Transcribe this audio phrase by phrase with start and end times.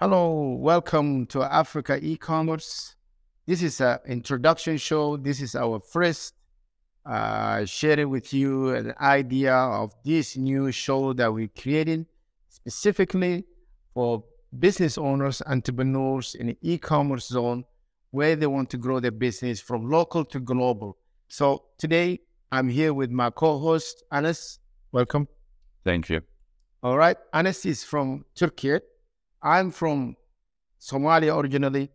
[0.00, 2.94] Hello, welcome to Africa e-commerce.
[3.48, 5.16] This is an introduction show.
[5.16, 6.34] This is our first
[7.04, 12.06] uh, sharing with you an idea of this new show that we created
[12.48, 13.44] specifically
[13.92, 14.22] for
[14.56, 17.64] business owners, entrepreneurs in the e-commerce zone
[18.12, 20.96] where they want to grow their business from local to global.
[21.26, 22.20] So today
[22.52, 24.60] I'm here with my co-host Anas.
[24.92, 25.26] Welcome.
[25.84, 26.20] Thank you.
[26.84, 27.16] All right.
[27.34, 28.78] Anas is from Turkey.
[29.42, 30.16] I'm from
[30.80, 31.90] Somalia originally,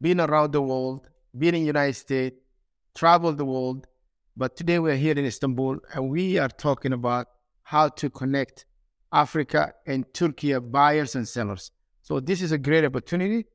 [0.00, 2.36] been around the world, been in the United States,
[2.94, 3.88] traveled the world.
[4.36, 7.26] But today we're here in Istanbul and we are talking about
[7.62, 8.66] how to connect
[9.12, 11.72] Africa and Turkey buyers and sellers.
[12.02, 13.46] So this is a great opportunity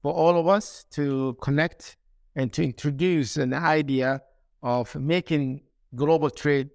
[0.00, 1.96] for all of us to connect
[2.36, 4.22] and to introduce an idea
[4.62, 5.62] of making
[5.96, 6.70] global trade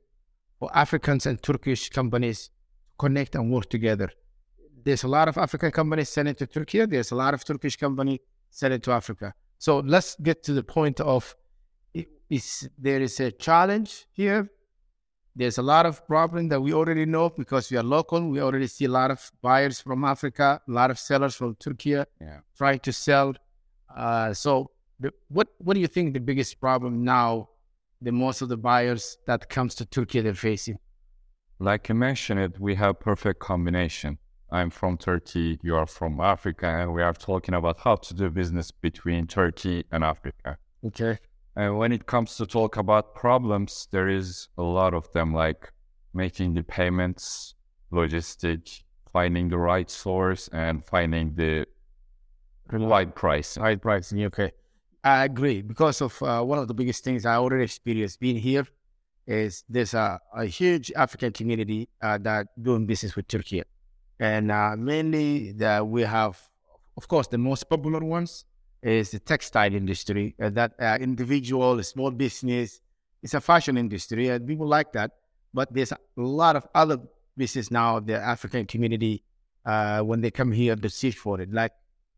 [0.60, 2.50] for Africans and Turkish companies
[2.98, 4.10] connect and work together
[4.84, 6.86] there's a lot of African companies selling to Turkey.
[6.86, 8.20] There's a lot of Turkish companies
[8.50, 9.34] selling to Africa.
[9.58, 11.36] So let's get to the point of
[12.30, 14.50] is there is a challenge here.
[15.36, 18.28] There's a lot of problem that we already know because we are local.
[18.30, 21.90] We already see a lot of buyers from Africa, a lot of sellers from Turkey
[21.90, 22.06] yeah.
[22.58, 23.34] trying to sell.
[23.96, 27.50] Uh, so the, what what do you think the biggest problem now?
[28.02, 30.78] The most of the buyers that comes to Turkey they're facing.
[31.60, 34.18] Like you mentioned, it we have perfect combination
[34.54, 38.30] I'm from Turkey, you are from Africa, and we are talking about how to do
[38.30, 40.60] business between Turkey and Africa.
[40.86, 41.18] Okay.
[41.56, 45.74] And when it comes to talk about problems, there is a lot of them, like
[46.14, 47.56] making the payments,
[47.92, 51.66] logistic, finding the right source, and finding the
[52.72, 53.58] right price.
[53.58, 54.24] Right pricing.
[54.26, 54.52] Okay.
[55.04, 58.68] I agree because of uh, one of the biggest things I already experienced being here
[59.26, 63.64] is there's a, a huge African community uh, that doing business with Turkey
[64.24, 66.40] and uh, mainly that we have,
[66.96, 68.46] of course, the most popular ones
[68.82, 70.34] is the textile industry.
[70.42, 72.80] Uh, that uh, individual, small business,
[73.22, 75.12] it's a fashion industry, and people like that.
[75.54, 77.00] But there's a lot of other
[77.36, 78.00] business now.
[78.00, 79.26] The African community,
[79.66, 81.74] uh, when they come here, they search for it, like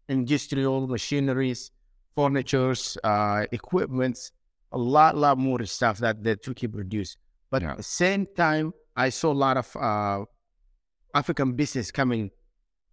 [0.07, 1.71] industrial machineries,
[2.15, 4.31] furnitures, uh, equipments,
[4.71, 7.17] a lot, lot more stuff that the Turkey produce.
[7.49, 7.71] But yeah.
[7.71, 10.25] at the same time, I saw a lot of uh,
[11.15, 12.29] African business coming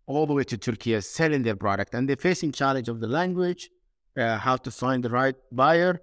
[0.07, 3.69] all the way to Turkey selling their product, and they're facing challenge of the language,
[4.17, 6.01] uh, how to find the right buyer.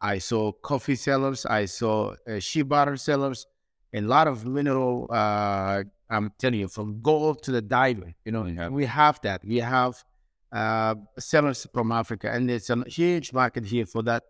[0.00, 3.46] I saw coffee sellers, I saw uh, shea butter sellers,
[3.92, 5.08] a lot of mineral.
[5.10, 8.14] Uh, I'm telling you, from gold to the diamond.
[8.24, 8.68] You know, yeah.
[8.68, 9.44] we have that.
[9.44, 10.04] We have
[10.52, 14.22] uh, sellers from Africa, and there's a huge market here for that.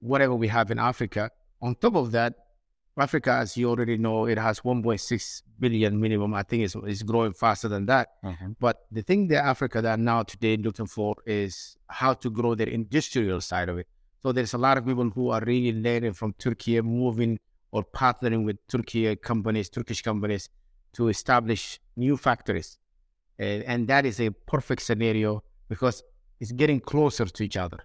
[0.00, 1.30] Whatever we have in Africa.
[1.60, 2.34] On top of that,
[3.00, 6.34] Africa, as you already know, it has 1.6 billion minimum.
[6.34, 8.08] I think it's, it's growing faster than that.
[8.24, 8.52] Mm-hmm.
[8.60, 12.68] But the thing that Africa that now today looking for is how to grow their
[12.68, 13.86] industrial side of it.
[14.22, 17.38] So there's a lot of people who are really learning from Turkey, moving
[17.70, 20.48] or partnering with Turkey companies, Turkish companies,
[20.94, 22.78] to establish new factories.
[23.38, 26.02] And, and that is a perfect scenario because
[26.40, 27.78] it's getting closer to each other.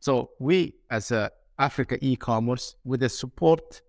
[0.00, 3.82] So we, as a Africa e-commerce, with the support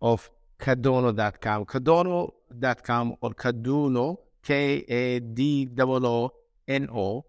[0.00, 1.66] of Kadoono.com.
[1.66, 6.32] Kadoono.com or Kaduno, K A D O O
[6.68, 7.24] N O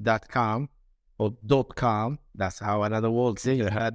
[0.00, 0.68] dot com
[1.18, 2.18] or dot com.
[2.34, 3.94] That's how another word say it.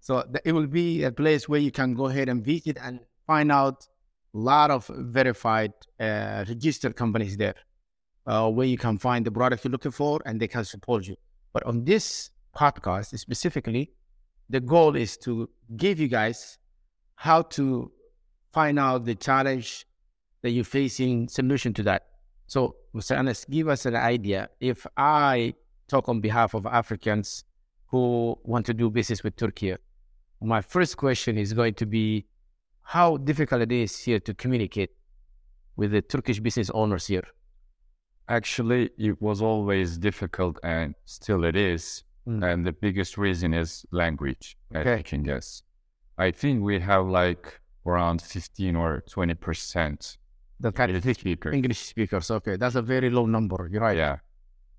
[0.00, 3.52] So it will be a place where you can go ahead and visit and find
[3.52, 3.86] out
[4.34, 7.56] a lot of verified uh, registered companies there
[8.26, 11.16] uh, where you can find the product you're looking for and they can support you.
[11.52, 13.92] But on this podcast specifically,
[14.48, 16.58] the goal is to give you guys
[17.20, 17.92] how to
[18.50, 19.84] find out the challenge
[20.40, 22.06] that you're facing, solution to that.
[22.46, 23.14] So, Mr.
[23.14, 24.48] Anas, give us an idea.
[24.58, 25.52] If I
[25.86, 27.44] talk on behalf of Africans
[27.88, 29.74] who want to do business with Turkey,
[30.40, 32.24] my first question is going to be
[32.80, 34.92] how difficult it is here to communicate
[35.76, 37.28] with the Turkish business owners here.
[38.30, 42.02] Actually, it was always difficult and still it is.
[42.26, 42.50] Mm.
[42.50, 44.94] And the biggest reason is language, okay.
[44.94, 45.62] I can guess.
[46.20, 50.18] I think we have like around 15 or 20 percent
[50.60, 51.54] that kind of speakers.
[51.54, 52.30] English speakers.
[52.30, 53.68] Okay, that's a very low number.
[53.72, 53.96] You're right.
[53.96, 54.18] Yeah,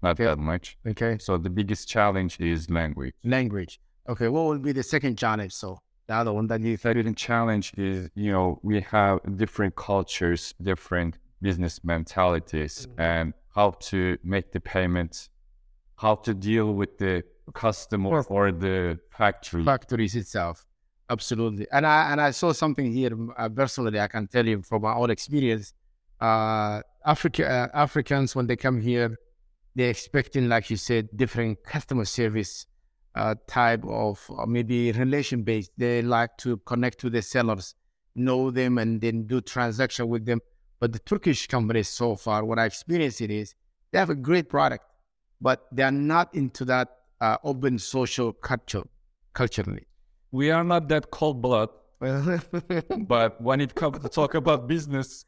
[0.04, 0.26] not okay.
[0.26, 0.78] that much.
[0.88, 1.18] Okay.
[1.20, 3.16] So the biggest challenge is language.
[3.24, 3.80] Language.
[4.08, 4.28] Okay.
[4.28, 5.54] What would be the second challenge?
[5.54, 6.78] So the other one that you.
[6.78, 13.02] Second challenge is you know we have different cultures, different business mentalities, mm-hmm.
[13.02, 15.30] and how to make the payments,
[15.96, 17.24] how to deal with the
[17.56, 19.64] customer or the factory.
[19.64, 20.68] Factories itself.
[21.12, 24.00] Absolutely, and I and I saw something here uh, personally.
[24.00, 25.74] I can tell you from my own experience.
[26.22, 29.18] Uh, Africa uh, Africans when they come here,
[29.76, 32.66] they're expecting, like you said, different customer service
[33.16, 35.72] uh, type of maybe relation based.
[35.78, 37.76] They like to connect to the sellers,
[38.16, 40.40] know them, and then do transaction with them.
[40.80, 43.54] But the Turkish companies so far, what I experienced it is
[43.92, 44.86] they have a great product,
[45.42, 46.88] but they are not into that
[47.20, 48.84] uh, open social culture
[49.34, 49.88] culturally.
[50.32, 51.70] We are not that cold blood,
[52.00, 55.26] but when it comes to talk about business,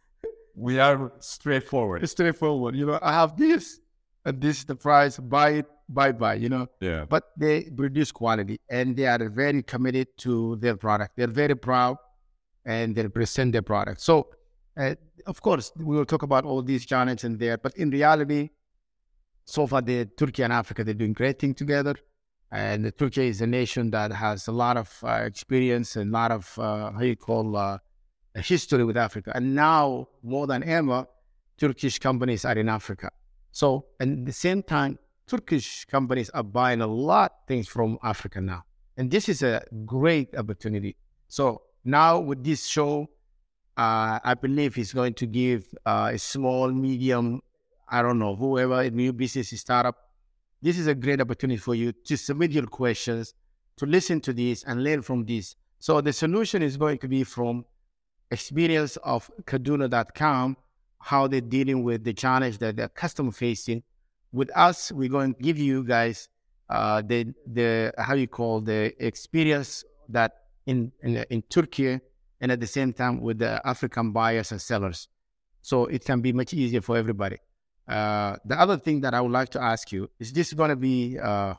[0.55, 2.07] we are straightforward.
[2.07, 2.75] Straightforward.
[2.75, 3.79] You know, I have this,
[4.25, 5.17] and this is the price.
[5.17, 6.35] Buy it, buy, buy.
[6.35, 6.67] You know.
[6.79, 7.05] Yeah.
[7.05, 11.17] But they produce quality, and they are very committed to their product.
[11.17, 11.97] They're very proud,
[12.65, 14.01] and they present their product.
[14.01, 14.29] So,
[14.77, 14.95] uh,
[15.25, 17.57] of course, we will talk about all these challenges in there.
[17.57, 18.49] But in reality,
[19.45, 21.95] so far, the Turkey and Africa they're doing great thing together.
[22.53, 26.31] And Turkey is a nation that has a lot of uh, experience and a lot
[26.31, 27.79] of uh, how you call uh,
[28.35, 29.31] history with Africa.
[29.33, 31.07] And now more than ever,
[31.57, 33.09] Turkish companies are in Africa.
[33.51, 38.39] So, at the same time, Turkish companies are buying a lot of things from Africa
[38.39, 38.63] now.
[38.97, 40.95] And this is a great opportunity.
[41.27, 43.09] So now with this show,
[43.75, 47.41] uh, I believe it's going to give uh, a small, medium,
[47.89, 49.97] I don't know, whoever, a new business startup,
[50.63, 53.33] this is a great opportunity for you to submit your questions,
[53.75, 55.57] to listen to this and learn from this.
[55.79, 57.65] So the solution is going to be from
[58.31, 60.55] experience of Kadoono.com,
[60.99, 63.83] how they're dealing with the challenge that they're customer facing.
[64.31, 66.29] With us, we're going to give you guys
[66.69, 70.31] uh, the the how you call the experience that
[70.65, 71.99] in, in in Turkey
[72.39, 75.09] and at the same time with the African buyers and sellers.
[75.61, 77.37] So it can be much easier for everybody.
[77.87, 80.75] Uh, the other thing that I would like to ask you is this going to
[80.75, 81.53] be uh,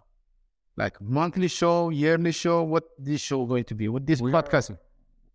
[0.76, 2.62] like monthly show, yearly show?
[2.62, 3.88] What this show going to be?
[3.88, 4.70] What this We podcast?
[4.70, 4.78] are-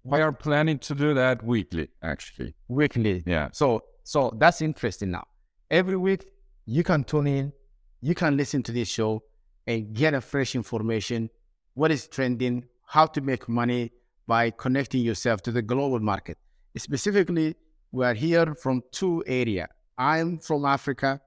[0.03, 2.55] We are planning to do that weekly, actually.
[2.67, 3.21] weekly.
[3.25, 3.49] Yeah.
[3.51, 5.25] So so that's interesting now.
[5.69, 6.21] Every week
[6.65, 7.53] you can tune in,
[8.01, 9.21] you can listen to this show
[9.67, 11.29] and get a fresh information,
[11.75, 13.91] what is trending, how to make money
[14.25, 16.37] by connecting yourself to the global market.
[16.77, 17.55] Specifically,
[17.91, 19.67] we are here from two area.
[19.99, 21.19] I'm from Africa,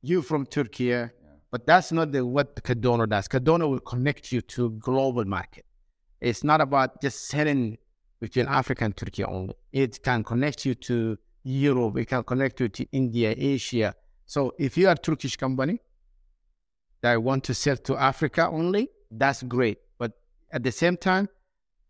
[0.00, 0.94] you from Turkey,
[1.50, 3.26] but that's not the what Kadoono does.
[3.26, 5.66] Kadoono will connect you to global market.
[6.20, 7.78] It's not about just selling
[8.20, 9.54] between Africa and Turkey only.
[9.72, 11.98] It can connect you to Europe.
[11.98, 13.96] It can connect you to India, Asia.
[14.26, 15.80] So if you are a Turkish company
[17.00, 19.78] that want to sell to Africa only, that's great.
[19.98, 20.12] But
[20.52, 21.28] at the same time,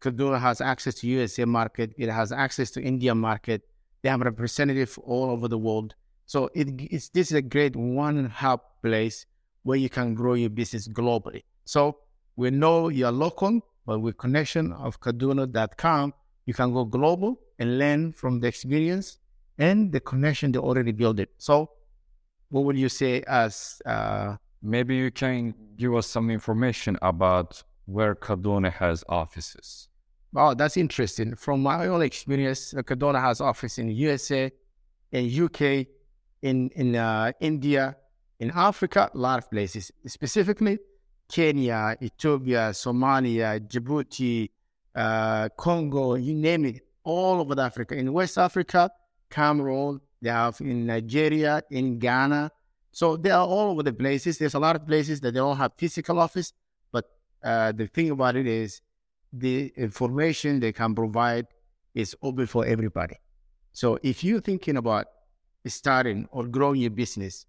[0.00, 1.92] Kadoono has access to USA market.
[1.98, 3.68] It has access to India market.
[4.02, 5.94] They have representative all over the world.
[6.26, 9.26] So it, it's this is a great one hub place
[9.62, 11.42] where you can grow your business globally.
[11.64, 11.98] So
[12.36, 16.14] we know you're local, but with connection of Kadoono.com,
[16.46, 19.18] you can go global and learn from the experience
[19.58, 21.30] and the connection they already built it.
[21.38, 21.70] So
[22.48, 28.14] what would you say as uh, Maybe you can give us some information about where
[28.14, 29.88] Kadoono has offices.
[30.36, 31.34] Oh, that's interesting.
[31.34, 34.52] From my own experience, Kadoono has office in USA,
[35.10, 35.86] in UK,
[36.42, 37.96] in in uh, India,
[38.38, 39.90] in Africa, a lot of places.
[40.06, 40.78] Specifically,
[41.28, 44.50] Kenya, Ethiopia, Somalia, Djibouti,
[44.94, 47.96] uh, Congo, you name it, all over Africa.
[47.96, 48.90] In West Africa,
[49.30, 52.50] Cameroon, they have in Nigeria, in Ghana.
[52.90, 54.38] So they are all over the places.
[54.38, 56.52] There's a lot of places that they don't have physical office,
[56.92, 57.06] but
[57.42, 58.82] uh, the thing about it is
[59.32, 61.46] the information they can provide
[61.94, 63.16] is open for everybody.
[63.72, 65.06] So if you're thinking about
[65.66, 67.46] starting or growing your business,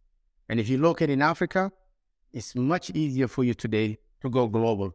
[0.49, 1.71] and if you locate in Africa,
[2.31, 4.93] it's much easier for you today to go global,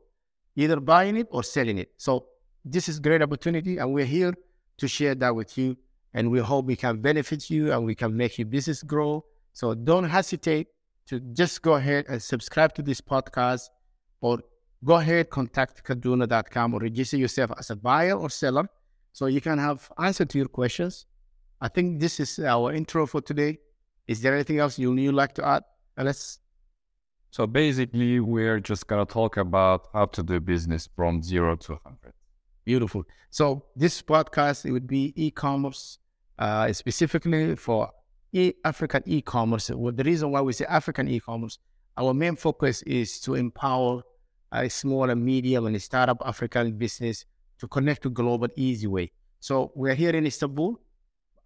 [0.57, 1.93] either buying it or selling it.
[1.97, 2.27] So
[2.65, 4.35] this is great opportunity, and we're here
[4.79, 5.77] to share that with you.
[6.15, 9.25] And we hope we can benefit you and we can make your business grow.
[9.53, 10.69] So don't hesitate
[11.07, 13.69] to just go ahead and subscribe to this podcast
[14.21, 14.41] or
[14.85, 18.69] go ahead, contact Kadoono.com or register yourself as a buyer or seller
[19.13, 21.07] so you can have answer to your questions.
[21.61, 23.59] I think this is our intro for today.
[24.07, 25.62] Is there anything else you you like to add?
[25.97, 26.38] Let's
[27.31, 32.15] So basically, we're just gonna talk about how to do business from zero to hundred.
[32.65, 33.03] beautiful.
[33.31, 35.99] So this podcast it would be e-commerce,
[36.38, 37.91] uh, specifically for
[38.33, 39.71] e- African e-commerce.
[39.71, 41.59] Well, the reason why we say African e-commerce,
[41.97, 44.03] our main focus is to empower
[44.53, 47.25] a small and medium and startup African business
[47.59, 49.11] to connect to global easy way.
[49.41, 50.81] So we're here in Istanbul.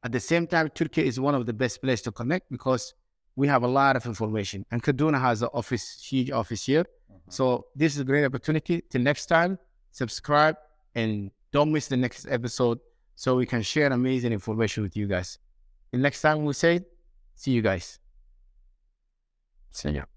[0.04, 2.94] At the same time, Turkey is one of the best places to connect because
[3.36, 4.66] we have a lot of information.
[4.70, 6.82] And Kadoono has an office, huge office here.
[6.82, 7.30] Mm-hmm.
[7.30, 8.82] So this is a great opportunity.
[8.90, 9.58] Till next time,
[9.92, 10.56] subscribe
[10.94, 12.78] and don't miss the next episode
[13.14, 15.38] so we can share amazing information with you guys.
[15.90, 16.80] Till next time we say,
[17.34, 17.98] see you guys.
[19.70, 20.11] See you.